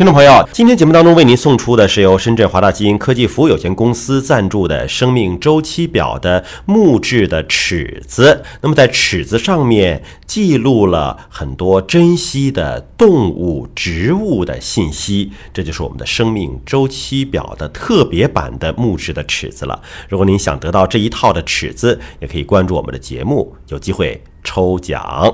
[0.00, 8.42] 听众朋友，今天节目当中为您送出的是由深圳华大基因科技服务有限公司赞助的生命周期表的木质的尺子。
[8.62, 19.82] 那么在尺子上面记录了很多珍稀的动物、植物的信息，这就是我们的生命周期表的特别版的木质的尺子了。
[20.08, 25.30] 如果您想得到这一套的尺子，也可以关注我们的节目，有机会抽奖。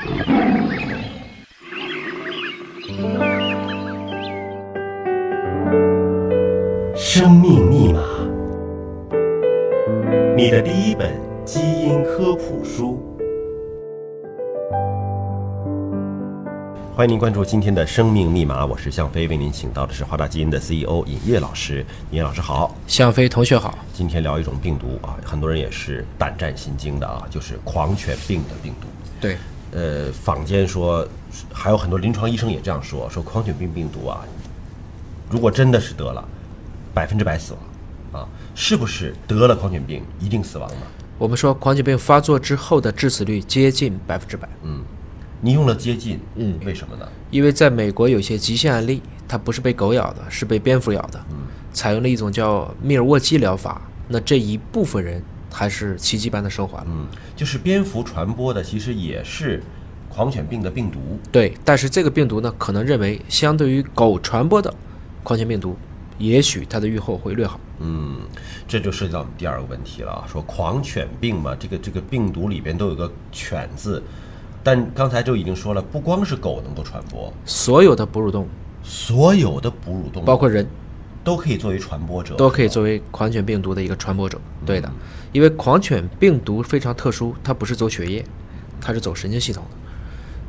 [0.00, 0.08] 生
[7.30, 8.00] 命密码，
[10.34, 11.12] 你的第一本
[11.44, 12.98] 基因科普书。
[16.94, 21.84] 欢迎您关注今天的生命密码，我是向飞，为您请到的是华大基因的 CEO 尹烨老师。
[22.10, 23.78] 尹烨老师好，向飞同学好。
[23.92, 28.88] 今天聊一种病毒啊，很多人也是胆战心惊的啊，就是狂犬病的病毒。
[29.20, 29.36] 对，
[29.72, 31.06] 呃，坊间说，
[31.52, 34.20] 还有很多临床医生也这样说，说狂犬病病毒啊，
[35.30, 36.26] 如果真的是得了。
[36.92, 40.76] 百分之百死亡，啊，是不是得了狂犬病一定死亡呢？
[41.18, 44.48] 我们说狂犬病发作之后的致死率接近百分之百。
[44.64, 44.82] 嗯，
[45.40, 47.06] 你用了接近，嗯，为什么呢？
[47.30, 51.36] 因为在美国有些极限案例，它不是被狗咬的，是被蝙蝠咬的，嗯，
[51.72, 56.82] 采用了一种叫密尔沃基疗法，那这一部分人还是奇迹般的生还。
[56.86, 57.06] 嗯，
[57.36, 59.62] 就是蝙蝠传播的，其实也是
[60.08, 60.98] 狂犬病的病毒。
[61.30, 64.72] 对，但是这个病毒呢，可能认为相对于狗传播的
[65.22, 65.76] 狂犬病毒。
[66.18, 67.58] 也许它的预后会略好。
[67.78, 68.18] 嗯，
[68.68, 70.22] 这就涉及到我们第二个问题了。
[70.30, 74.02] 说狂犬病嘛，这个这个病毒里边都有个“犬”字，
[74.62, 78.48] 但刚才就已经说了，不光是狗能够传播，所有的哺乳动物，
[78.82, 80.66] 所有的哺乳动物，包括人，
[81.22, 84.40] 都可以作为传播者，都可以作为狂犬病毒的一个传播者。
[84.64, 84.90] 对的，
[85.32, 88.24] 因为狂犬病毒非常特殊，它不是走血液，
[88.80, 89.76] 它是走神经系统的。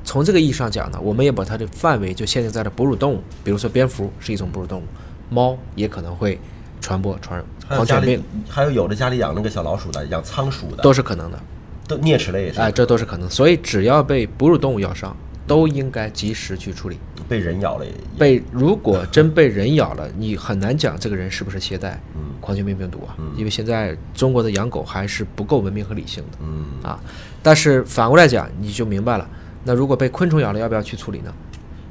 [0.04, 4.84] 从这个意义上讲呢，我们也把它的范围就限定在了哺乳动物，比如说蝙蝠是一种哺乳动物。
[5.30, 6.38] 猫也可能会
[6.82, 11.40] 传播传狂犬病，还有有的家里养那个小老鼠的，养仓鼠的，都是可能的，
[11.88, 13.30] 都啮齿类也是，哎，这都是可能。
[13.30, 15.16] 所以只要被哺乳动物咬伤，
[15.52, 16.98] 都应该及时去处理。
[17.28, 17.86] 被人咬了，
[18.18, 22.02] 被如果真被人咬了，你很难讲这个人是不是携带
[22.40, 23.18] 狂犬病病毒啊？
[23.36, 26.98] 因为现在中国的养狗还是不够文明和理性的，嗯啊。
[27.44, 29.30] 但是反过来讲，你就明白了，
[29.66, 31.34] 那如果被昆虫咬了，要不要去处理呢？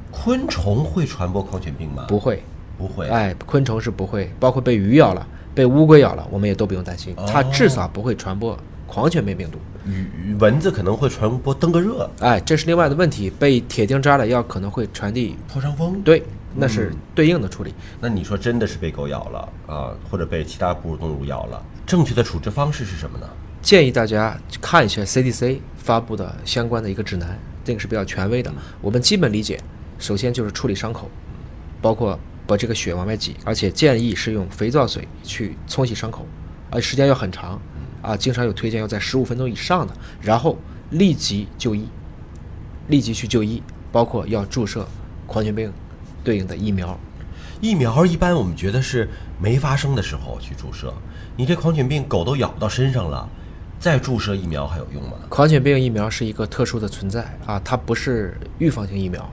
[0.09, 2.05] 昆虫会传播狂犬病吗？
[2.07, 2.41] 不会。
[2.77, 8.57] 不会，哎，昆虫是不会，包括被鱼咬了、被乌龟咬了，我们也都不用担心，它至少不会传播
[8.87, 9.57] 狂犬病病毒。
[9.85, 13.31] 与、蚊子可能会传播登革热，哎，这是另外的问题。
[13.31, 16.21] 被铁钉扎了，要可能会传递破伤风，对，
[16.55, 17.73] 那是对应的处理。
[17.99, 23.27] 那你说真的是被狗咬了啊，或者被其他哺乳动物咬了，正确的处置方式是什么呢？
[23.61, 28.53] 建议大家看一下 CDC 发布的相关的一个指南，这个是比较权威的。
[28.81, 29.59] 我们基本理解，
[29.97, 31.09] 首先就是处理伤口，
[31.81, 32.17] 包括。
[32.51, 36.27] 把这个血往外挤，而且建议是用肥皂水去冲洗伤口，
[36.69, 37.57] 而且时间要很长，
[38.01, 40.57] 啊，经常有推荐要在十五分钟以上的，然后
[40.89, 41.87] 立即就医，
[42.89, 44.85] 立即去就医，包括要注射
[45.25, 45.71] 狂犬病
[46.25, 46.99] 对应的疫苗。
[47.61, 49.07] 疫苗一般我们觉得是
[49.39, 50.93] 没发生的时候去注射，
[51.37, 53.29] 你这狂犬病狗都咬到身上了，
[53.79, 55.11] 再注射疫苗还有用吗？
[55.29, 59.31] 狂犬病疫苗是一个特殊的存在啊，它不是预防性疫苗。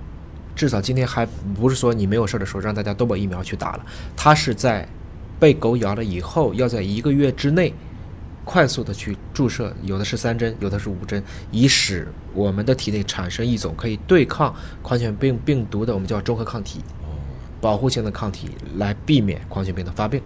[0.58, 1.24] 至少今天还
[1.54, 3.86] 不是说你没有事的时候让大家都把疫苗去打了，
[4.16, 4.86] 它是在
[5.38, 7.72] 被狗咬了以后，要在一个月之内
[8.44, 14.52] 快速的去注射，有的是三针，有的是五针，以使我们的体内产生一种可以对抗
[14.82, 16.80] 狂犬病病毒的我们叫中和抗体，
[17.60, 20.20] 保护性的抗体来避免狂犬病的发病。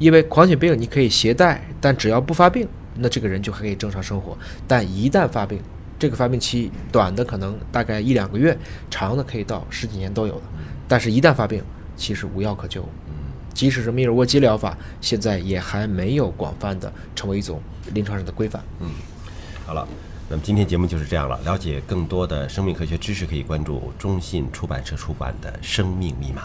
[0.00, 2.66] 因为狂犬病你可以携带，但只要不发病，
[2.96, 5.60] 那这个人就还可以正常生活，但一旦发病。
[6.00, 8.56] 这个发病期短的可能大概一两个月，
[8.90, 10.42] 长的可以到十几年都有的。
[10.88, 11.62] 但是，一旦发病，
[11.94, 12.82] 其实无药可救。
[13.52, 17.60] 即使是密尔沃基疗法，现在也还没有广泛的成为一种
[17.92, 18.62] 临床上的规范。
[18.80, 18.88] 嗯，
[19.66, 19.86] 好了，
[20.28, 21.38] 那么今天节目就是这样了。
[21.44, 26.42] 了解更多的生命科学知识，可以关注中信出版社出版的《生命密码》。